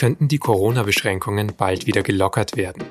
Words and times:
könnten 0.00 0.28
die 0.28 0.38
Corona-Beschränkungen 0.38 1.52
bald 1.58 1.86
wieder 1.86 2.02
gelockert 2.02 2.56
werden. 2.56 2.84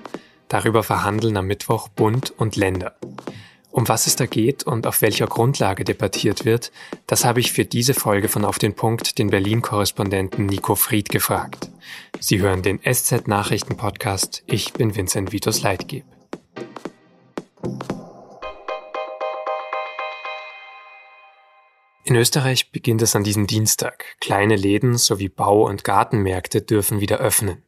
Darüber 0.47 0.83
verhandeln 0.83 1.37
am 1.37 1.47
Mittwoch 1.47 1.87
Bund 1.87 2.31
und 2.37 2.55
Länder. 2.55 2.97
Um 3.71 3.87
was 3.87 4.05
es 4.05 4.15
da 4.15 4.27
geht 4.27 4.61
und 4.61 4.85
auf 4.85 5.01
welcher 5.01 5.25
Grundlage 5.25 5.83
debattiert 5.83 6.45
wird, 6.45 6.71
das 7.07 7.25
habe 7.25 7.39
ich 7.39 7.51
für 7.51 7.65
diese 7.65 7.95
Folge 7.95 8.27
von 8.27 8.45
Auf 8.45 8.59
den 8.59 8.75
Punkt 8.75 9.17
den 9.17 9.31
Berlin-Korrespondenten 9.31 10.45
Nico 10.45 10.75
Fried 10.75 11.09
gefragt. 11.09 11.71
Sie 12.19 12.41
hören 12.41 12.61
den 12.61 12.79
SZ-Nachrichten-Podcast. 12.79 14.43
Ich 14.45 14.73
bin 14.73 14.95
Vincent 14.95 15.31
Vitus 15.31 15.63
Leitgeb. 15.63 16.05
In 22.09 22.15
Österreich 22.15 22.71
beginnt 22.71 23.03
es 23.03 23.15
an 23.15 23.23
diesem 23.23 23.45
Dienstag. 23.45 24.03
Kleine 24.19 24.55
Läden 24.55 24.97
sowie 24.97 25.29
Bau- 25.29 25.67
und 25.67 25.83
Gartenmärkte 25.83 26.63
dürfen 26.63 27.01
wieder 27.01 27.19
öffnen. 27.19 27.61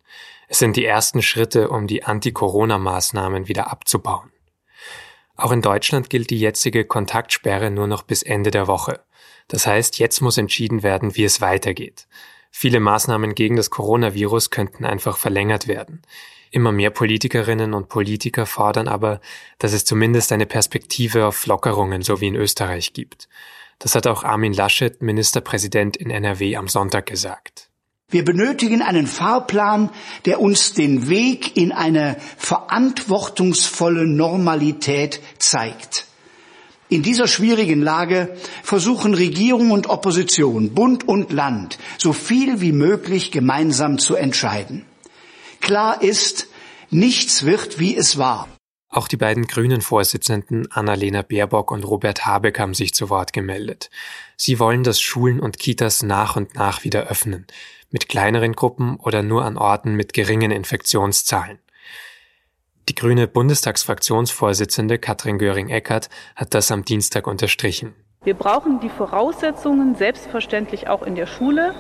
Es 0.48 0.58
sind 0.58 0.78
die 0.78 0.84
ersten 0.84 1.22
Schritte, 1.22 1.70
um 1.70 1.86
die 1.86 2.06
Anti-Corona-Maßnahmen 2.06 3.48
wieder 3.48 3.72
abzubauen. 3.72 4.32
Auch 5.36 5.52
in 5.52 5.62
Deutschland 5.62 6.10
gilt 6.10 6.32
die 6.32 6.40
jetzige 6.40 6.86
Kontaktsperre 6.86 7.70
nur 7.70 7.86
noch 7.86 8.02
bis 8.02 8.24
Ende 8.24 8.50
der 8.50 8.66
Woche. 8.66 9.02
Das 9.48 9.68
heißt, 9.68 10.00
jetzt 10.00 10.22
muss 10.22 10.40
entschieden 10.40 10.82
werden, 10.82 11.16
wie 11.16 11.24
es 11.24 11.40
weitergeht. 11.40 12.08
Viele 12.50 12.80
Maßnahmen 12.80 13.36
gegen 13.36 13.58
das 13.58 13.70
Coronavirus 13.70 14.50
könnten 14.50 14.86
einfach 14.86 15.18
verlängert 15.18 15.68
werden. 15.68 16.02
Immer 16.50 16.72
mehr 16.72 16.90
Politikerinnen 16.90 17.76
und 17.76 17.90
Politiker 17.90 18.48
fordern 18.48 18.88
aber, 18.88 19.22
dass 19.60 19.72
es 19.72 19.86
zumindest 19.86 20.32
eine 20.32 20.48
Perspektive 20.48 21.28
auf 21.28 21.46
Lockerungen 21.46 22.02
so 22.02 22.22
wie 22.22 22.28
in 22.28 22.36
Österreich 22.36 22.94
gibt. 22.94 23.30
Das 23.82 23.96
hat 23.96 24.06
auch 24.06 24.24
Armin 24.24 24.54
Laschet, 24.54 25.02
Ministerpräsident 25.02 25.98
in 25.98 26.12
NRW, 26.12 26.56
am 26.56 26.68
Sonntag 26.68 27.08
gesagt. 27.08 27.70
Wir 28.10 28.26
benötigen 28.26 28.82
einen 28.82 29.08
Fahrplan, 29.08 29.90
der 30.26 30.42
uns 30.42 30.74
den 30.74 31.10
Weg 31.10 31.56
in 31.56 31.72
eine 31.72 32.18
verantwortungsvolle 32.38 34.06
Normalität 34.06 35.22
zeigt. 35.40 36.06
In 36.90 37.04
dieser 37.04 37.28
schwierigen 37.28 37.82
Lage 37.82 38.36
versuchen 38.64 39.14
Regierung 39.14 39.72
und 39.72 39.88
Opposition, 39.88 40.74
Bund 40.74 41.08
und 41.08 41.32
Land, 41.32 41.80
so 41.98 42.12
viel 42.12 42.60
wie 42.60 42.74
möglich 42.74 43.32
gemeinsam 43.32 43.98
zu 43.98 44.16
entscheiden. 44.16 44.86
Klar 45.62 46.02
ist, 46.02 46.48
nichts 46.90 47.46
wird, 47.46 47.80
wie 47.80 47.96
es 47.96 48.18
war. 48.18 48.50
Auch 48.94 49.08
die 49.08 49.16
beiden 49.16 49.48
grünen 49.48 49.80
Vorsitzenden 49.80 50.70
Annalena 50.70 51.22
Baerbock 51.22 51.72
und 51.72 51.86
Robert 51.86 52.26
Habeck 52.26 52.60
haben 52.60 52.74
sich 52.74 52.94
zu 52.94 53.10
Wort 53.10 53.32
gemeldet. 53.32 53.90
Sie 54.36 54.60
wollen, 54.60 54.84
dass 54.84 55.00
Schulen 55.00 55.40
und 55.40 55.58
Kitas 55.58 56.04
nach 56.04 56.36
und 56.36 56.56
nach 56.56 56.84
wieder 56.84 57.08
öffnen, 57.08 57.48
mit 57.90 58.10
kleineren 58.10 58.52
Gruppen 58.52 58.98
oder 58.98 59.24
nur 59.24 59.46
an 59.46 59.58
Orten 59.58 59.96
mit 59.96 60.12
geringen 60.12 60.52
Infektionszahlen. 60.52 61.60
Die 62.90 62.96
grüne 62.96 63.30
Bundestagsfraktionsvorsitzende 63.30 65.00
Katrin 65.00 65.38
Göring-Eckardt 65.38 66.10
hat 66.36 66.54
das 66.54 66.70
am 66.70 66.84
Dienstag 66.84 67.28
unterstrichen. 67.28 67.94
Wir 68.26 68.34
brauchen 68.34 68.82
die 68.82 68.90
Voraussetzungen 68.90 69.96
selbstverständlich 69.96 70.90
auch 70.90 71.04
in 71.04 71.16
der 71.16 71.28
Schule. 71.28 71.74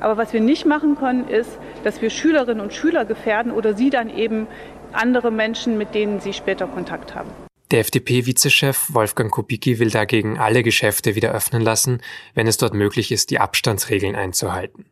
Aber 0.00 0.16
was 0.16 0.32
wir 0.32 0.40
nicht 0.40 0.64
machen 0.64 0.96
können, 0.96 1.28
ist, 1.28 1.58
dass 1.84 2.00
wir 2.00 2.10
Schülerinnen 2.10 2.60
und 2.60 2.72
Schüler 2.72 3.04
gefährden 3.04 3.52
oder 3.52 3.74
sie 3.74 3.90
dann 3.90 4.08
eben 4.08 4.46
andere 4.92 5.30
Menschen, 5.30 5.78
mit 5.78 5.94
denen 5.94 6.20
sie 6.20 6.32
später 6.32 6.66
Kontakt 6.66 7.14
haben. 7.14 7.30
Der 7.70 7.80
FDP-Vizechef 7.80 8.92
Wolfgang 8.92 9.30
Kubicki 9.30 9.78
will 9.78 9.90
dagegen 9.90 10.38
alle 10.38 10.64
Geschäfte 10.64 11.14
wieder 11.14 11.30
öffnen 11.30 11.62
lassen, 11.62 12.02
wenn 12.34 12.48
es 12.48 12.56
dort 12.56 12.74
möglich 12.74 13.12
ist, 13.12 13.30
die 13.30 13.38
Abstandsregeln 13.38 14.16
einzuhalten. 14.16 14.86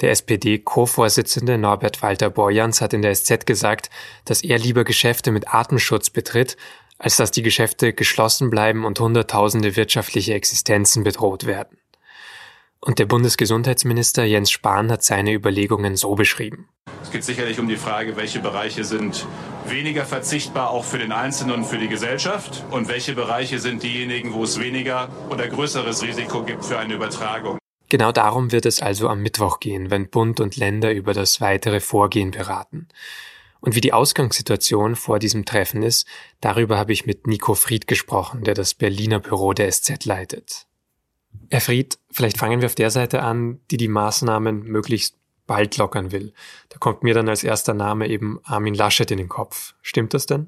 Der 0.00 0.10
SPD-Co-Vorsitzende 0.10 1.58
Norbert 1.58 2.02
Walter 2.02 2.30
Borjans 2.30 2.80
hat 2.80 2.92
in 2.92 3.02
der 3.02 3.14
SZ 3.14 3.46
gesagt, 3.46 3.90
dass 4.24 4.42
er 4.42 4.58
lieber 4.58 4.84
Geschäfte 4.84 5.30
mit 5.30 5.52
Atemschutz 5.52 6.10
betritt, 6.10 6.56
als 6.98 7.16
dass 7.16 7.30
die 7.30 7.42
Geschäfte 7.42 7.94
geschlossen 7.94 8.50
bleiben 8.50 8.84
und 8.84 9.00
Hunderttausende 9.00 9.76
wirtschaftliche 9.76 10.34
Existenzen 10.34 11.04
bedroht 11.04 11.46
werden. 11.46 11.79
Und 12.82 12.98
der 12.98 13.04
Bundesgesundheitsminister 13.04 14.24
Jens 14.24 14.50
Spahn 14.50 14.90
hat 14.90 15.02
seine 15.02 15.34
Überlegungen 15.34 15.96
so 15.96 16.14
beschrieben. 16.14 16.68
Es 17.02 17.10
geht 17.10 17.24
sicherlich 17.24 17.60
um 17.60 17.68
die 17.68 17.76
Frage, 17.76 18.16
welche 18.16 18.40
Bereiche 18.40 18.84
sind 18.84 19.26
weniger 19.66 20.06
verzichtbar 20.06 20.70
auch 20.70 20.84
für 20.84 20.98
den 20.98 21.12
Einzelnen 21.12 21.56
und 21.56 21.64
für 21.64 21.76
die 21.76 21.88
Gesellschaft 21.88 22.64
und 22.70 22.88
welche 22.88 23.14
Bereiche 23.14 23.58
sind 23.58 23.82
diejenigen, 23.82 24.32
wo 24.32 24.44
es 24.44 24.58
weniger 24.58 25.10
oder 25.28 25.46
größeres 25.46 26.02
Risiko 26.02 26.42
gibt 26.42 26.64
für 26.64 26.78
eine 26.78 26.94
Übertragung. 26.94 27.58
Genau 27.90 28.12
darum 28.12 28.52
wird 28.52 28.64
es 28.64 28.80
also 28.80 29.08
am 29.08 29.20
Mittwoch 29.20 29.60
gehen, 29.60 29.90
wenn 29.90 30.08
Bund 30.08 30.40
und 30.40 30.56
Länder 30.56 30.92
über 30.92 31.12
das 31.12 31.40
weitere 31.40 31.80
Vorgehen 31.80 32.30
beraten. 32.30 32.88
Und 33.60 33.74
wie 33.74 33.80
die 33.82 33.92
Ausgangssituation 33.92 34.96
vor 34.96 35.18
diesem 35.18 35.44
Treffen 35.44 35.82
ist, 35.82 36.06
darüber 36.40 36.78
habe 36.78 36.92
ich 36.92 37.04
mit 37.04 37.26
Nico 37.26 37.54
Fried 37.54 37.86
gesprochen, 37.86 38.44
der 38.44 38.54
das 38.54 38.74
Berliner 38.74 39.20
Büro 39.20 39.52
der 39.52 39.70
SZ 39.70 40.06
leitet. 40.06 40.69
Herr 41.50 41.60
Fried, 41.60 41.98
vielleicht 42.10 42.38
fangen 42.38 42.60
wir 42.60 42.66
auf 42.66 42.74
der 42.74 42.90
Seite 42.90 43.22
an, 43.22 43.60
die 43.70 43.76
die 43.76 43.88
Maßnahmen 43.88 44.64
möglichst 44.64 45.16
bald 45.46 45.76
lockern 45.78 46.12
will. 46.12 46.32
Da 46.68 46.78
kommt 46.78 47.02
mir 47.02 47.12
dann 47.12 47.28
als 47.28 47.42
erster 47.42 47.74
Name 47.74 48.08
eben 48.08 48.38
Armin 48.44 48.74
Laschet 48.74 49.10
in 49.10 49.18
den 49.18 49.28
Kopf. 49.28 49.74
Stimmt 49.82 50.14
das 50.14 50.26
denn? 50.26 50.46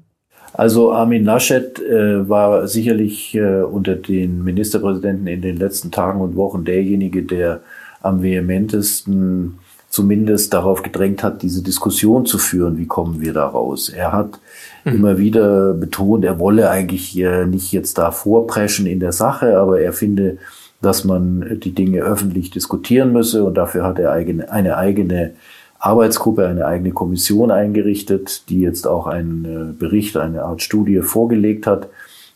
Also 0.53 0.93
Armin 0.93 1.25
Laschet 1.25 1.79
äh, 1.79 2.29
war 2.29 2.67
sicherlich 2.67 3.35
äh, 3.35 3.63
unter 3.63 3.95
den 3.95 4.43
Ministerpräsidenten 4.43 5.27
in 5.27 5.41
den 5.41 5.57
letzten 5.57 5.91
Tagen 5.91 6.21
und 6.21 6.35
Wochen 6.35 6.63
derjenige, 6.63 7.23
der 7.23 7.61
am 8.01 8.21
vehementesten 8.21 9.59
zumindest 9.89 10.53
darauf 10.53 10.81
gedrängt 10.81 11.21
hat, 11.21 11.43
diese 11.43 11.61
Diskussion 11.61 12.25
zu 12.25 12.37
führen, 12.37 12.77
wie 12.77 12.87
kommen 12.87 13.21
wir 13.21 13.31
da 13.31 13.45
raus. 13.45 13.89
Er 13.89 14.11
hat 14.11 14.39
mhm. 14.85 14.95
immer 14.95 15.17
wieder 15.17 15.73
betont, 15.73 16.25
er 16.25 16.39
wolle 16.39 16.69
eigentlich 16.69 17.17
äh, 17.19 17.45
nicht 17.45 17.71
jetzt 17.71 17.97
da 17.97 18.11
vorpreschen 18.11 18.87
in 18.87 18.99
der 18.99 19.11
Sache, 19.11 19.57
aber 19.57 19.81
er 19.81 19.93
finde, 19.93 20.37
dass 20.83 21.05
man 21.05 21.59
die 21.59 21.73
Dinge 21.73 22.01
öffentlich 22.01 22.51
diskutieren 22.51 23.13
müsse 23.13 23.43
und 23.43 23.55
dafür 23.55 23.83
hat 23.83 23.99
er 23.99 24.11
eigene, 24.11 24.51
eine 24.51 24.77
eigene 24.77 25.31
Arbeitsgruppe, 25.79 26.47
eine 26.47 26.65
eigene 26.65 26.91
Kommission 26.91 27.51
eingerichtet, 27.51 28.49
die 28.49 28.61
jetzt 28.61 28.87
auch 28.87 29.07
einen 29.07 29.45
äh, 29.45 29.73
Bericht, 29.73 30.15
eine 30.17 30.43
Art 30.43 30.61
Studie 30.61 30.99
vorgelegt 30.99 31.67
hat, 31.67 31.89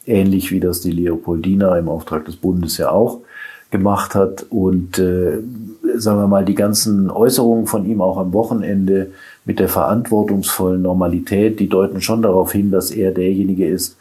ähnlich 0.05 0.51
wie 0.51 0.59
das 0.59 0.81
die 0.81 0.91
Leopoldina 0.91 1.77
im 1.77 1.87
Auftrag 1.89 2.25
des 2.25 2.37
Bundes 2.37 2.77
ja 2.77 2.89
auch 2.89 3.19
gemacht 3.69 4.15
hat. 4.15 4.45
Und 4.49 4.97
äh, 4.99 5.39
sagen 5.95 6.19
wir 6.19 6.27
mal, 6.27 6.45
die 6.45 6.55
ganzen 6.55 7.09
Äußerungen 7.09 7.67
von 7.67 7.85
ihm 7.85 8.01
auch 8.01 8.17
am 8.17 8.33
Wochenende 8.33 9.11
mit 9.45 9.59
der 9.59 9.69
verantwortungsvollen 9.69 10.81
Normalität, 10.81 11.59
die 11.59 11.69
deuten 11.69 12.01
schon 12.01 12.21
darauf 12.21 12.51
hin, 12.51 12.71
dass 12.71 12.91
er 12.91 13.11
derjenige 13.11 13.67
ist, 13.67 13.97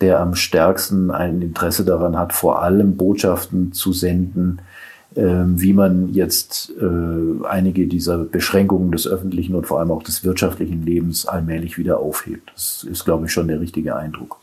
der 0.00 0.20
am 0.20 0.34
stärksten 0.34 1.10
ein 1.10 1.42
Interesse 1.42 1.84
daran 1.84 2.18
hat, 2.18 2.32
vor 2.32 2.62
allem 2.62 2.96
Botschaften 2.96 3.72
zu 3.72 3.92
senden, 3.92 4.60
ähm, 5.16 5.60
wie 5.60 5.72
man 5.72 6.12
jetzt 6.12 6.72
äh, 6.78 7.46
einige 7.46 7.86
dieser 7.86 8.18
Beschränkungen 8.18 8.92
des 8.92 9.06
öffentlichen 9.06 9.54
und 9.54 9.66
vor 9.66 9.80
allem 9.80 9.90
auch 9.90 10.02
des 10.02 10.24
wirtschaftlichen 10.24 10.84
Lebens 10.84 11.24
allmählich 11.24 11.78
wieder 11.78 12.00
aufhebt. 12.00 12.50
Das 12.54 12.86
ist, 12.90 13.04
glaube 13.04 13.26
ich, 13.26 13.32
schon 13.32 13.48
der 13.48 13.60
richtige 13.60 13.96
Eindruck. 13.96 14.38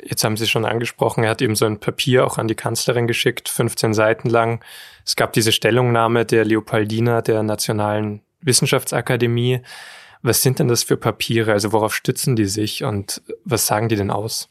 Jetzt 0.00 0.22
haben 0.22 0.36
Sie 0.36 0.46
schon 0.46 0.64
angesprochen, 0.64 1.24
er 1.24 1.30
hat 1.30 1.42
eben 1.42 1.56
so 1.56 1.64
ein 1.64 1.80
Papier 1.80 2.24
auch 2.24 2.38
an 2.38 2.46
die 2.46 2.54
Kanzlerin 2.54 3.08
geschickt, 3.08 3.48
15 3.48 3.92
Seiten 3.92 4.28
lang. 4.28 4.62
Es 5.04 5.16
gab 5.16 5.32
diese 5.32 5.50
Stellungnahme 5.50 6.24
der 6.24 6.44
Leopoldina 6.44 7.22
der 7.22 7.42
Nationalen 7.42 8.20
Wissenschaftsakademie. 8.42 9.62
Was 10.22 10.42
sind 10.42 10.58
denn 10.58 10.68
das 10.68 10.82
für 10.82 10.96
Papiere? 10.96 11.52
Also 11.52 11.72
worauf 11.72 11.94
stützen 11.94 12.36
die 12.36 12.46
sich 12.46 12.84
und 12.84 13.22
was 13.44 13.66
sagen 13.66 13.88
die 13.88 13.96
denn 13.96 14.10
aus? 14.10 14.48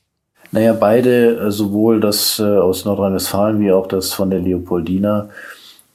Naja, 0.51 0.73
beide, 0.73 1.37
äh, 1.37 1.51
sowohl 1.51 1.99
das 1.99 2.39
äh, 2.39 2.43
aus 2.43 2.85
Nordrhein-Westfalen 2.85 3.59
wie 3.59 3.71
auch 3.71 3.87
das 3.87 4.13
von 4.13 4.29
der 4.29 4.39
Leopoldina, 4.39 5.29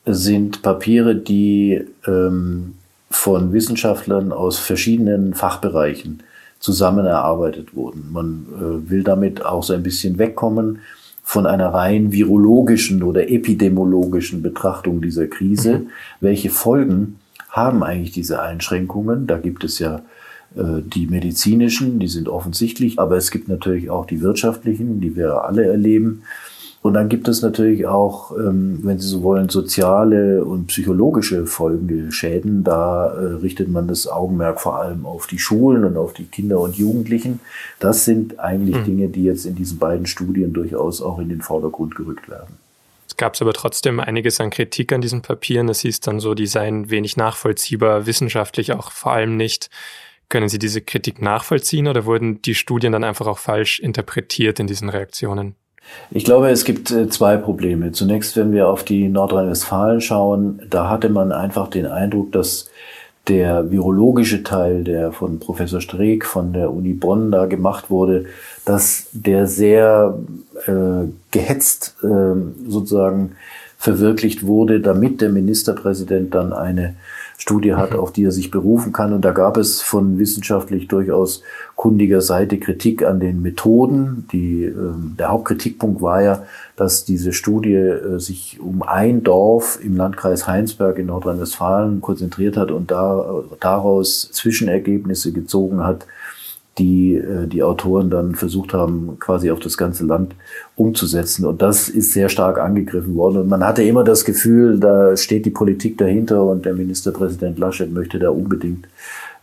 sind 0.04 0.62
Papiere, 0.62 1.14
die 1.14 1.84
ähm, 2.06 2.74
von 3.10 3.52
Wissenschaftlern 3.52 4.32
aus 4.32 4.58
verschiedenen 4.58 5.34
Fachbereichen 5.34 6.22
zusammen 6.58 7.06
erarbeitet 7.06 7.74
wurden. 7.74 8.08
Man 8.12 8.46
äh, 8.54 8.90
will 8.90 9.02
damit 9.02 9.44
auch 9.44 9.62
so 9.62 9.72
ein 9.72 9.82
bisschen 9.82 10.18
wegkommen 10.18 10.80
von 11.22 11.46
einer 11.46 11.68
rein 11.68 12.12
virologischen 12.12 13.02
oder 13.02 13.30
epidemiologischen 13.30 14.42
Betrachtung 14.42 15.00
dieser 15.00 15.26
Krise. 15.26 15.78
Mhm. 15.78 15.86
Welche 16.20 16.50
Folgen 16.50 17.20
haben 17.50 17.82
eigentlich 17.82 18.12
diese 18.12 18.40
Einschränkungen. 18.40 19.26
Da 19.26 19.38
gibt 19.38 19.64
es 19.64 19.78
ja 19.78 20.02
äh, 20.56 20.82
die 20.82 21.06
medizinischen, 21.06 21.98
die 21.98 22.08
sind 22.08 22.28
offensichtlich, 22.28 22.98
aber 22.98 23.16
es 23.16 23.30
gibt 23.30 23.48
natürlich 23.48 23.90
auch 23.90 24.06
die 24.06 24.20
wirtschaftlichen, 24.20 25.00
die 25.00 25.16
wir 25.16 25.44
alle 25.44 25.66
erleben. 25.66 26.22
Und 26.82 26.94
dann 26.94 27.10
gibt 27.10 27.28
es 27.28 27.42
natürlich 27.42 27.86
auch, 27.86 28.34
ähm, 28.38 28.78
wenn 28.82 28.98
Sie 28.98 29.06
so 29.06 29.22
wollen, 29.22 29.50
soziale 29.50 30.42
und 30.44 30.68
psychologische 30.68 31.44
Folgenschäden. 31.44 32.64
Da 32.64 33.08
äh, 33.08 33.34
richtet 33.34 33.68
man 33.68 33.86
das 33.86 34.06
Augenmerk 34.06 34.60
vor 34.62 34.80
allem 34.80 35.04
auf 35.04 35.26
die 35.26 35.38
Schulen 35.38 35.84
und 35.84 35.98
auf 35.98 36.14
die 36.14 36.24
Kinder 36.24 36.58
und 36.58 36.76
Jugendlichen. 36.76 37.40
Das 37.80 38.06
sind 38.06 38.40
eigentlich 38.40 38.76
mhm. 38.76 38.84
Dinge, 38.84 39.08
die 39.08 39.24
jetzt 39.24 39.44
in 39.44 39.56
diesen 39.56 39.78
beiden 39.78 40.06
Studien 40.06 40.54
durchaus 40.54 41.02
auch 41.02 41.18
in 41.18 41.28
den 41.28 41.42
Vordergrund 41.42 41.96
gerückt 41.96 42.30
werden 42.30 42.59
gab 43.20 43.34
es 43.34 43.42
aber 43.42 43.52
trotzdem 43.52 44.00
einiges 44.00 44.40
an 44.40 44.48
Kritik 44.48 44.94
an 44.94 45.02
diesen 45.02 45.20
Papieren. 45.20 45.68
Es 45.68 45.80
hieß 45.80 46.00
dann 46.00 46.20
so, 46.20 46.32
die 46.32 46.46
seien 46.46 46.88
wenig 46.88 47.18
nachvollziehbar, 47.18 48.06
wissenschaftlich 48.06 48.72
auch 48.72 48.90
vor 48.90 49.12
allem 49.12 49.36
nicht. 49.36 49.68
Können 50.30 50.48
Sie 50.48 50.58
diese 50.58 50.80
Kritik 50.80 51.20
nachvollziehen 51.20 51.86
oder 51.86 52.06
wurden 52.06 52.40
die 52.40 52.54
Studien 52.54 52.92
dann 52.92 53.04
einfach 53.04 53.26
auch 53.26 53.38
falsch 53.38 53.78
interpretiert 53.78 54.58
in 54.58 54.66
diesen 54.66 54.88
Reaktionen? 54.88 55.54
Ich 56.10 56.24
glaube, 56.24 56.48
es 56.48 56.64
gibt 56.64 56.90
äh, 56.90 57.10
zwei 57.10 57.36
Probleme. 57.36 57.92
Zunächst, 57.92 58.36
wenn 58.36 58.52
wir 58.52 58.68
auf 58.68 58.84
die 58.84 59.08
Nordrhein-Westfalen 59.08 60.00
schauen, 60.00 60.62
da 60.70 60.88
hatte 60.88 61.10
man 61.10 61.30
einfach 61.30 61.68
den 61.68 61.86
Eindruck, 61.86 62.32
dass 62.32 62.70
der 63.28 63.70
virologische 63.70 64.42
Teil, 64.42 64.84
der 64.84 65.12
von 65.12 65.38
Professor 65.38 65.80
Streeck 65.80 66.24
von 66.24 66.52
der 66.52 66.72
Uni 66.72 66.94
Bonn 66.94 67.30
da 67.30 67.46
gemacht 67.46 67.90
wurde, 67.90 68.26
dass 68.64 69.06
der 69.12 69.46
sehr 69.46 70.18
äh, 70.66 71.08
gehetzt 71.30 71.96
äh, 72.02 72.68
sozusagen 72.68 73.32
verwirklicht 73.78 74.46
wurde, 74.46 74.80
damit 74.80 75.20
der 75.20 75.30
Ministerpräsident 75.30 76.34
dann 76.34 76.52
eine 76.52 76.96
Studie 77.40 77.74
hat, 77.74 77.92
mhm. 77.92 78.00
auf 78.00 78.12
die 78.12 78.24
er 78.24 78.32
sich 78.32 78.50
berufen 78.50 78.92
kann. 78.92 79.14
Und 79.14 79.24
da 79.24 79.32
gab 79.32 79.56
es 79.56 79.80
von 79.80 80.18
wissenschaftlich 80.18 80.88
durchaus 80.88 81.42
kundiger 81.74 82.20
Seite 82.20 82.58
Kritik 82.58 83.02
an 83.02 83.18
den 83.18 83.40
Methoden. 83.40 84.26
Die, 84.30 84.64
äh, 84.64 84.74
der 85.18 85.30
Hauptkritikpunkt 85.30 86.02
war 86.02 86.22
ja, 86.22 86.42
dass 86.76 87.06
diese 87.06 87.32
Studie 87.32 87.74
äh, 87.74 88.18
sich 88.18 88.58
um 88.60 88.82
ein 88.82 89.22
Dorf 89.22 89.78
im 89.82 89.96
Landkreis 89.96 90.46
Heinsberg 90.46 90.98
in 90.98 91.06
Nordrhein-Westfalen 91.06 92.02
konzentriert 92.02 92.58
hat 92.58 92.70
und 92.70 92.90
da, 92.90 93.42
daraus 93.58 94.30
Zwischenergebnisse 94.32 95.32
gezogen 95.32 95.82
hat, 95.82 96.06
die 96.80 97.14
äh, 97.14 97.46
die 97.46 97.62
Autoren 97.62 98.10
dann 98.10 98.34
versucht 98.34 98.74
haben, 98.74 99.18
quasi 99.20 99.50
auf 99.50 99.60
das 99.60 99.76
ganze 99.76 100.04
Land 100.04 100.34
umzusetzen. 100.74 101.44
Und 101.44 101.62
das 101.62 101.88
ist 101.88 102.12
sehr 102.12 102.28
stark 102.28 102.58
angegriffen 102.58 103.14
worden. 103.14 103.42
Und 103.42 103.48
man 103.48 103.64
hatte 103.64 103.82
immer 103.82 104.02
das 104.02 104.24
Gefühl, 104.24 104.80
da 104.80 105.16
steht 105.16 105.46
die 105.46 105.50
Politik 105.50 105.98
dahinter 105.98 106.42
und 106.42 106.64
der 106.64 106.74
Ministerpräsident 106.74 107.58
Laschet 107.58 107.92
möchte 107.92 108.18
da 108.18 108.30
unbedingt 108.30 108.88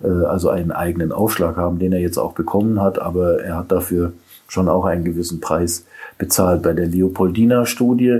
äh, 0.03 0.07
also 0.07 0.49
einen 0.49 0.71
eigenen 0.71 1.11
Aufschlag 1.11 1.55
haben, 1.55 1.79
den 1.79 1.93
er 1.93 1.99
jetzt 1.99 2.17
auch 2.17 2.33
bekommen 2.33 2.81
hat. 2.81 2.99
Aber 2.99 3.41
er 3.41 3.57
hat 3.57 3.71
dafür 3.71 4.13
schon 4.47 4.67
auch 4.67 4.85
einen 4.85 5.03
gewissen 5.03 5.39
Preis 5.39 5.85
bezahlt. 6.17 6.63
Bei 6.63 6.73
der 6.73 6.87
Leopoldina-Studie, 6.87 8.19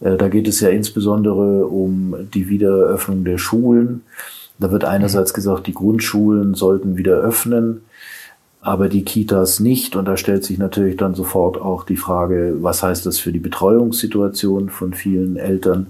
äh, 0.00 0.16
da 0.16 0.28
geht 0.28 0.48
es 0.48 0.60
ja 0.60 0.68
insbesondere 0.68 1.66
um 1.66 2.14
die 2.32 2.48
Wiedereröffnung 2.48 3.24
der 3.24 3.38
Schulen. 3.38 4.02
Da 4.58 4.70
wird 4.70 4.84
einerseits 4.84 5.34
gesagt, 5.34 5.66
die 5.66 5.74
Grundschulen 5.74 6.54
sollten 6.54 6.96
wieder 6.96 7.16
öffnen, 7.16 7.80
aber 8.64 8.88
die 8.88 9.04
Kitas 9.04 9.60
nicht. 9.60 9.94
Und 9.94 10.06
da 10.06 10.16
stellt 10.16 10.42
sich 10.42 10.56
natürlich 10.56 10.96
dann 10.96 11.14
sofort 11.14 11.60
auch 11.60 11.84
die 11.84 11.98
Frage, 11.98 12.56
was 12.60 12.82
heißt 12.82 13.04
das 13.04 13.18
für 13.18 13.30
die 13.30 13.38
Betreuungssituation 13.38 14.70
von 14.70 14.94
vielen 14.94 15.36
Eltern 15.36 15.88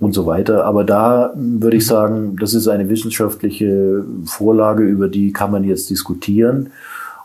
und 0.00 0.12
so 0.12 0.26
weiter. 0.26 0.64
Aber 0.64 0.82
da 0.82 1.32
würde 1.36 1.76
ich 1.76 1.86
sagen, 1.86 2.36
das 2.40 2.54
ist 2.54 2.66
eine 2.66 2.88
wissenschaftliche 2.88 4.04
Vorlage, 4.24 4.82
über 4.82 5.06
die 5.06 5.32
kann 5.32 5.52
man 5.52 5.62
jetzt 5.62 5.90
diskutieren. 5.90 6.70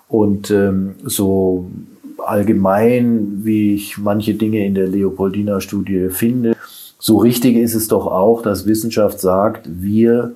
Und 0.10 0.52
ähm, 0.52 0.94
so 1.04 1.72
allgemein, 2.24 3.40
wie 3.44 3.74
ich 3.74 3.98
manche 3.98 4.36
Dinge 4.36 4.64
in 4.64 4.76
der 4.76 4.88
Leopoldina-Studie 4.88 6.10
finde, 6.10 6.56
so 7.00 7.18
richtig 7.18 7.58
ist 7.58 7.74
es 7.74 7.88
doch 7.88 8.06
auch, 8.06 8.44
dass 8.44 8.68
Wissenschaft 8.68 9.20
sagt, 9.20 9.68
wir 9.68 10.36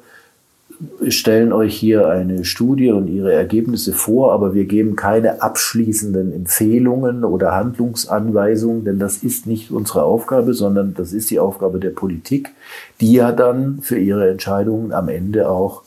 stellen 1.10 1.54
euch 1.54 1.76
hier 1.76 2.08
eine 2.08 2.46
Studie 2.46 2.92
und 2.92 3.08
ihre 3.08 3.34
Ergebnisse 3.34 3.94
vor, 3.94 4.34
aber 4.34 4.54
wir 4.54 4.66
geben 4.66 4.96
keine 4.96 5.42
abschließenden 5.42 6.34
Empfehlungen 6.34 7.24
oder 7.24 7.54
Handlungsanweisungen, 7.54 8.86
denn 8.86 9.00
das 9.00 9.18
ist 9.18 9.48
nicht 9.48 9.72
unsere 9.72 10.04
Aufgabe, 10.04 10.54
sondern 10.54 10.94
das 10.94 11.14
ist 11.14 11.30
die 11.30 11.40
Aufgabe 11.40 11.80
der 11.80 11.92
Politik, 11.92 12.52
die 13.00 13.14
ja 13.14 13.32
dann 13.32 13.82
für 13.82 13.98
ihre 13.98 14.30
Entscheidungen 14.30 14.92
am 14.92 15.10
Ende 15.10 15.50
auch 15.50 15.84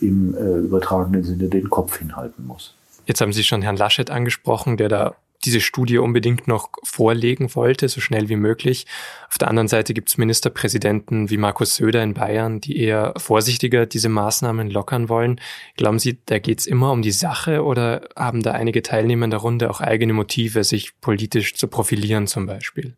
im 0.00 0.34
äh, 0.34 0.58
übertragenen 0.58 1.24
Sinne 1.24 1.48
den 1.48 1.70
Kopf 1.70 1.98
hinhalten 1.98 2.46
muss. 2.46 2.74
Jetzt 3.06 3.20
haben 3.20 3.32
Sie 3.32 3.44
schon 3.44 3.62
Herrn 3.62 3.76
Laschet 3.76 4.10
angesprochen, 4.10 4.76
der 4.76 4.88
da 4.88 5.14
diese 5.44 5.60
Studie 5.60 5.98
unbedingt 5.98 6.48
noch 6.48 6.70
vorlegen 6.82 7.54
wollte, 7.54 7.88
so 7.88 8.00
schnell 8.00 8.28
wie 8.28 8.36
möglich. 8.36 8.86
Auf 9.28 9.38
der 9.38 9.48
anderen 9.48 9.68
Seite 9.68 9.94
gibt 9.94 10.08
es 10.08 10.18
Ministerpräsidenten 10.18 11.30
wie 11.30 11.36
Markus 11.36 11.76
Söder 11.76 12.02
in 12.02 12.14
Bayern, 12.14 12.60
die 12.60 12.78
eher 12.78 13.14
vorsichtiger 13.16 13.86
diese 13.86 14.08
Maßnahmen 14.08 14.70
lockern 14.70 15.08
wollen. 15.08 15.40
Glauben 15.76 15.98
Sie, 15.98 16.18
da 16.26 16.38
geht 16.38 16.60
es 16.60 16.66
immer 16.66 16.90
um 16.92 17.02
die 17.02 17.12
Sache 17.12 17.62
oder 17.62 18.08
haben 18.16 18.42
da 18.42 18.52
einige 18.52 18.82
Teilnehmer 18.82 19.26
in 19.26 19.30
der 19.30 19.40
Runde 19.40 19.70
auch 19.70 19.80
eigene 19.80 20.12
Motive, 20.12 20.64
sich 20.64 21.00
politisch 21.00 21.54
zu 21.54 21.68
profilieren 21.68 22.26
zum 22.26 22.46
Beispiel? 22.46 22.94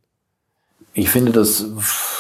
Ich 0.94 1.10
finde 1.10 1.32
das 1.32 1.66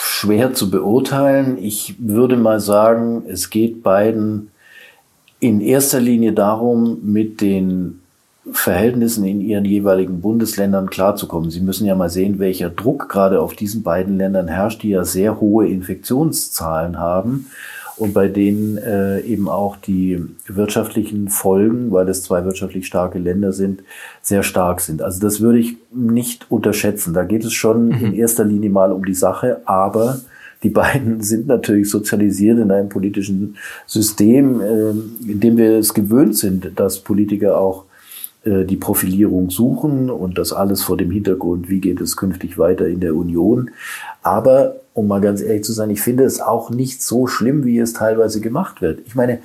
schwer 0.02 0.54
zu 0.54 0.70
beurteilen. 0.70 1.58
Ich 1.58 1.94
würde 1.98 2.36
mal 2.36 2.60
sagen, 2.60 3.24
es 3.26 3.50
geht 3.50 3.82
beiden 3.82 4.50
in 5.40 5.60
erster 5.60 6.00
Linie 6.00 6.32
darum, 6.32 6.98
mit 7.02 7.40
den 7.40 8.00
Verhältnissen 8.52 9.24
in 9.24 9.40
ihren 9.40 9.64
jeweiligen 9.64 10.20
Bundesländern 10.20 10.88
klarzukommen. 10.88 11.50
Sie 11.50 11.60
müssen 11.60 11.86
ja 11.86 11.94
mal 11.94 12.10
sehen, 12.10 12.38
welcher 12.38 12.70
Druck 12.70 13.08
gerade 13.08 13.40
auf 13.40 13.54
diesen 13.54 13.82
beiden 13.82 14.16
Ländern 14.16 14.48
herrscht, 14.48 14.82
die 14.82 14.90
ja 14.90 15.04
sehr 15.04 15.40
hohe 15.40 15.68
Infektionszahlen 15.68 16.98
haben 16.98 17.46
und 18.00 18.14
bei 18.14 18.28
denen 18.28 18.78
äh, 18.78 19.20
eben 19.20 19.48
auch 19.48 19.76
die 19.76 20.24
wirtschaftlichen 20.46 21.28
Folgen, 21.28 21.92
weil 21.92 22.08
es 22.08 22.22
zwei 22.22 22.44
wirtschaftlich 22.46 22.86
starke 22.86 23.18
Länder 23.18 23.52
sind, 23.52 23.82
sehr 24.22 24.42
stark 24.42 24.80
sind. 24.80 25.02
Also 25.02 25.20
das 25.20 25.42
würde 25.42 25.58
ich 25.58 25.76
nicht 25.92 26.50
unterschätzen. 26.50 27.12
Da 27.12 27.24
geht 27.24 27.44
es 27.44 27.52
schon 27.52 27.88
mhm. 27.88 28.06
in 28.06 28.14
erster 28.14 28.44
Linie 28.44 28.70
mal 28.70 28.90
um 28.92 29.04
die 29.04 29.14
Sache, 29.14 29.60
aber 29.66 30.20
die 30.62 30.70
beiden 30.70 31.20
sind 31.20 31.46
natürlich 31.46 31.90
sozialisiert 31.90 32.58
in 32.58 32.70
einem 32.70 32.88
politischen 32.88 33.56
System, 33.86 34.62
äh, 34.62 34.90
in 35.30 35.40
dem 35.40 35.58
wir 35.58 35.76
es 35.76 35.92
gewöhnt 35.92 36.36
sind, 36.36 36.72
dass 36.76 37.00
Politiker 37.00 37.58
auch 37.58 37.84
die 38.44 38.76
Profilierung 38.76 39.50
suchen 39.50 40.08
und 40.08 40.38
das 40.38 40.52
alles 40.54 40.82
vor 40.82 40.96
dem 40.96 41.10
Hintergrund, 41.10 41.68
wie 41.68 41.80
geht 41.80 42.00
es 42.00 42.16
künftig 42.16 42.56
weiter 42.56 42.86
in 42.86 43.00
der 43.00 43.14
Union. 43.14 43.70
Aber, 44.22 44.76
um 44.94 45.08
mal 45.08 45.20
ganz 45.20 45.42
ehrlich 45.42 45.64
zu 45.64 45.72
sein, 45.72 45.90
ich 45.90 46.00
finde 46.00 46.24
es 46.24 46.40
auch 46.40 46.70
nicht 46.70 47.02
so 47.02 47.26
schlimm, 47.26 47.64
wie 47.64 47.78
es 47.78 47.92
teilweise 47.92 48.40
gemacht 48.40 48.80
wird. 48.80 49.00
Ich 49.06 49.14
meine, 49.14 49.40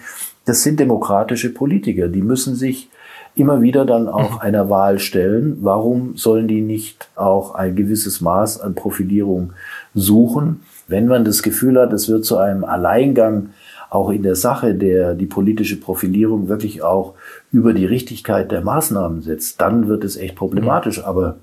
das 0.45 0.63
sind 0.63 0.79
demokratische 0.79 1.53
Politiker, 1.53 2.07
die 2.07 2.21
müssen 2.21 2.55
sich 2.55 2.89
immer 3.35 3.61
wieder 3.61 3.85
dann 3.85 4.07
auch 4.07 4.35
mhm. 4.35 4.39
einer 4.39 4.69
Wahl 4.69 4.99
stellen. 4.99 5.57
Warum 5.61 6.15
sollen 6.15 6.47
die 6.47 6.61
nicht 6.61 7.09
auch 7.15 7.53
ein 7.53 7.75
gewisses 7.75 8.21
Maß 8.21 8.61
an 8.61 8.75
Profilierung 8.75 9.53
suchen? 9.93 10.61
Wenn 10.87 11.07
man 11.07 11.25
das 11.25 11.43
Gefühl 11.43 11.79
hat, 11.79 11.91
es 11.93 12.07
wird 12.07 12.25
zu 12.25 12.37
einem 12.37 12.63
Alleingang 12.63 13.49
auch 13.89 14.09
in 14.09 14.23
der 14.23 14.35
Sache, 14.35 14.73
der 14.73 15.15
die 15.15 15.25
politische 15.25 15.79
Profilierung 15.79 16.47
wirklich 16.47 16.81
auch 16.81 17.13
über 17.51 17.73
die 17.73 17.85
Richtigkeit 17.85 18.51
der 18.51 18.61
Maßnahmen 18.61 19.21
setzt, 19.21 19.61
dann 19.61 19.87
wird 19.87 20.03
es 20.03 20.17
echt 20.17 20.35
problematisch. 20.35 20.99
Mhm. 20.99 21.05
Aber 21.05 21.37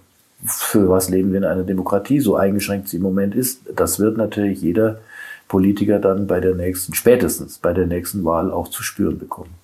für 0.45 0.89
was 0.89 1.09
leben 1.09 1.33
wir 1.33 1.39
in 1.39 1.45
einer 1.45 1.63
Demokratie, 1.63 2.21
so 2.21 2.37
eingeschränkt 2.37 2.89
sie 2.89 2.97
im 2.97 3.03
Moment 3.03 3.35
ist, 3.35 3.63
das 3.75 3.99
wird 3.99 4.17
natürlich 4.17 4.61
jeder 4.61 5.01
Politiker 5.49 5.99
dann 5.99 6.27
bei 6.27 6.41
der 6.41 6.55
nächsten, 6.55 6.95
spätestens 6.95 7.59
bei 7.59 7.73
der 7.73 7.87
nächsten 7.87 8.25
Wahl 8.25 8.51
auch 8.51 8.69
zu 8.69 8.83
spüren 8.83 9.19
bekommen. 9.19 9.55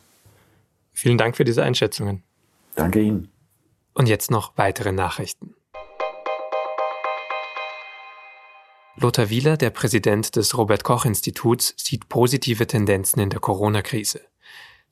Vielen 0.93 1.19
Dank 1.19 1.37
für 1.37 1.45
diese 1.45 1.63
Einschätzungen. 1.63 2.23
Danke 2.75 3.01
Ihnen. 3.01 3.29
Und 3.95 4.09
jetzt 4.09 4.31
noch 4.31 4.53
weitere 4.57 4.93
Nachrichten. 4.93 5.55
Lothar 9.01 9.31
Wieler, 9.31 9.57
der 9.57 9.71
Präsident 9.71 10.35
des 10.35 10.59
Robert 10.59 10.83
Koch 10.83 11.05
Instituts, 11.05 11.75
sieht 11.77 12.09
positive 12.09 12.67
Tendenzen 12.67 13.21
in 13.21 13.31
der 13.31 13.39
Corona-Krise. 13.39 14.21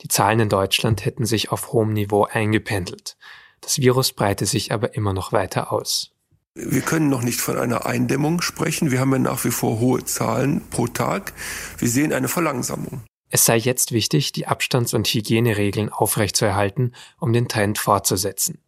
Die 0.02 0.08
Zahlen 0.08 0.40
in 0.40 0.48
Deutschland 0.48 1.04
hätten 1.04 1.26
sich 1.26 1.50
auf 1.52 1.72
hohem 1.72 1.92
Niveau 1.92 2.24
eingependelt. 2.24 3.16
Das 3.60 3.78
Virus 3.78 4.12
breite 4.12 4.46
sich 4.46 4.72
aber 4.72 4.94
immer 4.94 5.12
noch 5.12 5.32
weiter 5.32 5.72
aus. 5.72 6.12
Wir 6.54 6.80
können 6.80 7.10
noch 7.10 7.22
nicht 7.22 7.40
von 7.40 7.58
einer 7.58 7.84
Eindämmung 7.84 8.40
sprechen. 8.40 8.90
Wir 8.90 9.00
haben 9.00 9.12
ja 9.12 9.18
nach 9.18 9.44
wie 9.44 9.50
vor 9.50 9.78
hohe 9.78 10.04
Zahlen 10.04 10.62
pro 10.70 10.86
Tag. 10.86 11.34
Wir 11.78 11.88
sehen 11.88 12.12
eine 12.12 12.28
Verlangsamung. 12.28 13.02
Es 13.28 13.44
sei 13.44 13.56
jetzt 13.56 13.92
wichtig, 13.92 14.32
die 14.32 14.46
Abstands- 14.46 14.94
und 14.94 15.06
Hygieneregeln 15.06 15.90
aufrechtzuerhalten, 15.90 16.94
um 17.18 17.32
den 17.32 17.48
Trend 17.48 17.78
fortzusetzen. 17.78 18.62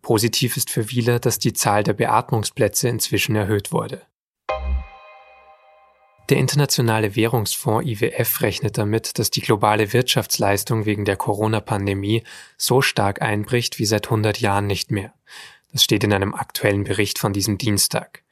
Positiv 0.00 0.56
ist 0.56 0.70
für 0.70 0.90
Wieler, 0.90 1.18
dass 1.18 1.38
die 1.38 1.52
Zahl 1.52 1.82
der 1.82 1.94
Beatmungsplätze 1.94 2.88
inzwischen 2.88 3.36
erhöht 3.36 3.72
wurde. 3.72 4.02
Der 6.28 6.36
Internationale 6.36 7.16
Währungsfonds 7.16 7.86
IWF 7.86 8.42
rechnet 8.42 8.76
damit, 8.76 9.18
dass 9.18 9.30
die 9.30 9.40
globale 9.40 9.94
Wirtschaftsleistung 9.94 10.84
wegen 10.84 11.06
der 11.06 11.16
Corona-Pandemie 11.16 12.22
so 12.58 12.82
stark 12.82 13.22
einbricht 13.22 13.78
wie 13.78 13.86
seit 13.86 14.08
100 14.08 14.38
Jahren 14.38 14.66
nicht 14.66 14.90
mehr. 14.90 15.14
Das 15.72 15.84
steht 15.84 16.04
in 16.04 16.12
einem 16.12 16.34
aktuellen 16.34 16.84
Bericht 16.84 17.18
von 17.18 17.32
diesem 17.32 17.56
Dienstag. 17.56 18.24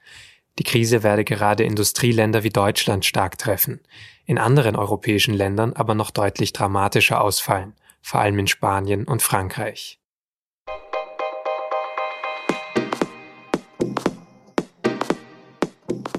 Die 0.59 0.65
Krise 0.65 1.03
werde 1.03 1.25
gerade 1.25 1.65
Industrieländer 1.65 2.43
wie 2.43 2.51
Deutschland 2.51 3.07
stark 3.07 3.39
treffen, 3.39 3.81
in 4.27 4.39
anderen 4.39 4.77
europäischen 4.77 5.35
Ländern 5.35 5.73
aber 5.73 5.95
noch 5.95 6.11
deutlich 6.11 6.53
dramatischer 6.53 7.23
ausfallen, 7.23 7.75
vor 8.03 8.21
allem 8.21 8.39
in 8.39 8.47
Spanien 8.47 9.05
und 9.05 9.23
Frankreich. 9.23 9.99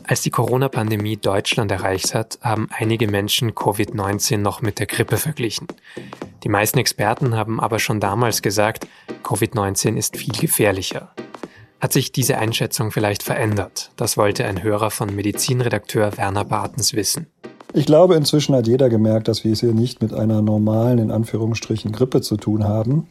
Als 0.10 0.22
die 0.22 0.30
Corona-Pandemie 0.30 1.18
Deutschland 1.18 1.70
erreicht 1.70 2.16
hat, 2.16 2.40
haben 2.42 2.70
einige 2.72 3.10
Menschen 3.10 3.52
Covid-19 3.52 4.38
noch 4.38 4.62
mit 4.62 4.80
der 4.80 4.86
Grippe 4.86 5.18
verglichen. 5.18 5.68
Die 6.44 6.50
meisten 6.50 6.80
Experten 6.80 7.36
haben 7.36 7.60
aber 7.60 7.80
schon 7.80 8.00
damals 8.00 8.42
gesagt, 8.42 8.88
Covid-19 9.26 9.98
ist 9.98 10.16
viel 10.16 10.34
gefährlicher. 10.34 11.12
Hat 11.82 11.92
sich 11.92 12.14
diese 12.14 12.38
Einschätzung 12.38 12.92
vielleicht 12.92 13.22
verändert? 13.22 13.92
Das 13.98 14.16
wollte 14.16 14.46
ein 14.46 14.64
Hörer 14.64 14.92
von 14.92 15.14
Medizinredakteur 15.14 16.18
Werner 16.18 16.46
Bartens 16.46 16.94
wissen. 16.94 17.28
Ich 17.74 17.86
glaube, 17.86 18.16
inzwischen 18.16 18.56
hat 18.56 18.66
jeder 18.66 18.88
gemerkt, 18.88 19.28
dass 19.28 19.44
wir 19.44 19.52
es 19.52 19.60
hier 19.60 19.74
nicht 19.74 20.02
mit 20.02 20.14
einer 20.14 20.42
normalen, 20.42 21.00
in 21.00 21.12
Anführungsstrichen, 21.12 21.92
Grippe 21.92 22.22
zu 22.22 22.38
tun 22.38 22.64
haben. 22.64 23.08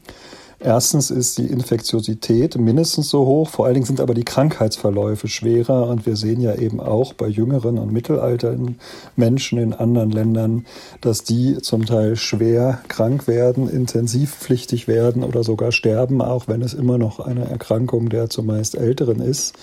Erstens 0.59 1.11
ist 1.11 1.37
die 1.37 1.47
Infektiosität 1.47 2.57
mindestens 2.59 3.11
so 3.11 3.27
hoch, 3.27 3.51
vor 3.51 3.67
allen 3.67 3.75
Dingen 3.75 3.87
sind 3.87 4.01
aber 4.01 4.15
die 4.15 4.25
Krankheitsverläufe 4.25 5.29
schwerer 5.29 5.89
und 5.89 6.07
wir 6.07 6.17
sehen 6.17 6.41
ja 6.41 6.55
eben 6.55 6.81
auch 6.81 7.13
bei 7.13 7.29
jüngeren 7.29 7.79
und 7.79 7.93
mittelalterlichen 7.93 8.79
Menschen 9.17 9.59
in 9.59 9.75
anderen 9.75 10.11
Ländern, 10.11 10.65
dass 11.03 11.25
die 11.25 11.59
zum 11.59 11.85
Teil 11.85 12.17
schwer 12.17 12.81
krank 12.89 13.29
werden, 13.29 13.69
intensivpflichtig 13.69 14.89
werden 14.89 15.25
oder 15.25 15.45
sogar 15.45 15.73
sterben, 15.73 16.23
auch 16.23 16.49
wenn 16.49 16.63
es 16.63 16.73
immer 16.73 16.97
noch 16.97 17.21
eine 17.21 17.51
Erkrankung 17.51 18.09
der 18.09 18.31
zumeist 18.31 18.77
Älteren 18.77 19.21
ist. 19.21 19.55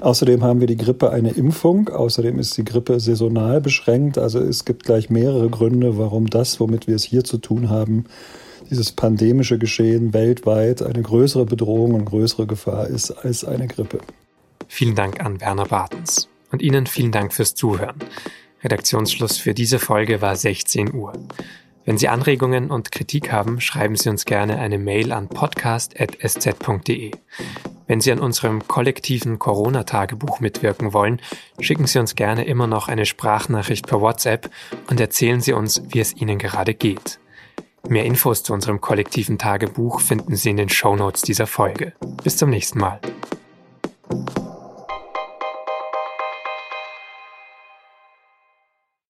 Außerdem 0.00 0.42
haben 0.42 0.60
wir 0.60 0.66
die 0.66 0.78
Grippe 0.78 1.10
eine 1.10 1.32
Impfung. 1.32 1.90
Außerdem 1.90 2.38
ist 2.38 2.56
die 2.56 2.64
Grippe 2.64 3.00
saisonal 3.00 3.60
beschränkt. 3.60 4.16
Also 4.16 4.40
es 4.40 4.64
gibt 4.64 4.84
gleich 4.84 5.10
mehrere 5.10 5.50
Gründe, 5.50 5.98
warum 5.98 6.30
das, 6.30 6.58
womit 6.58 6.86
wir 6.86 6.96
es 6.96 7.04
hier 7.04 7.22
zu 7.22 7.36
tun 7.36 7.68
haben, 7.68 8.06
dieses 8.70 8.92
pandemische 8.92 9.58
Geschehen 9.58 10.14
weltweit 10.14 10.82
eine 10.82 11.02
größere 11.02 11.44
Bedrohung 11.44 11.94
und 11.94 12.04
größere 12.04 12.46
Gefahr 12.46 12.86
ist 12.86 13.10
als 13.10 13.44
eine 13.44 13.66
Grippe. 13.66 13.98
Vielen 14.68 14.94
Dank 14.94 15.20
an 15.20 15.40
Werner 15.40 15.66
Bartens. 15.66 16.28
Und 16.52 16.62
Ihnen 16.62 16.86
vielen 16.86 17.12
Dank 17.12 17.32
fürs 17.32 17.54
Zuhören. 17.54 17.96
Redaktionsschluss 18.62 19.38
für 19.38 19.54
diese 19.54 19.78
Folge 19.78 20.20
war 20.20 20.36
16 20.36 20.94
Uhr. 20.94 21.12
Wenn 21.84 21.98
Sie 21.98 22.08
Anregungen 22.08 22.70
und 22.70 22.92
Kritik 22.92 23.32
haben, 23.32 23.60
schreiben 23.60 23.96
Sie 23.96 24.10
uns 24.10 24.24
gerne 24.24 24.58
eine 24.58 24.78
Mail 24.78 25.12
an 25.12 25.28
podcast.sz.de. 25.28 27.10
Wenn 27.86 28.00
Sie 28.00 28.12
an 28.12 28.20
unserem 28.20 28.68
kollektiven 28.68 29.38
Corona-Tagebuch 29.38 30.40
mitwirken 30.40 30.92
wollen, 30.92 31.20
schicken 31.58 31.86
Sie 31.86 31.98
uns 31.98 32.14
gerne 32.14 32.44
immer 32.44 32.66
noch 32.66 32.88
eine 32.88 33.06
Sprachnachricht 33.06 33.86
per 33.86 34.00
WhatsApp 34.00 34.50
und 34.88 35.00
erzählen 35.00 35.40
Sie 35.40 35.52
uns, 35.52 35.82
wie 35.88 36.00
es 36.00 36.14
Ihnen 36.14 36.38
gerade 36.38 36.74
geht. 36.74 37.18
Mehr 37.88 38.04
Infos 38.04 38.42
zu 38.42 38.52
unserem 38.52 38.80
kollektiven 38.80 39.38
Tagebuch 39.38 40.00
finden 40.00 40.36
Sie 40.36 40.50
in 40.50 40.56
den 40.56 40.68
Shownotes 40.68 41.22
dieser 41.22 41.46
Folge. 41.46 41.92
Bis 42.22 42.36
zum 42.36 42.50
nächsten 42.50 42.78
Mal. 42.78 43.00